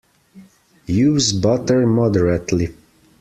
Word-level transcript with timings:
Use 0.87 1.31
butter 1.31 1.85
moderately. 1.85 2.73